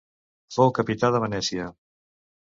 Fou 0.55 0.71
capità 0.77 1.13
de 1.17 1.21
Venècia. 1.27 1.69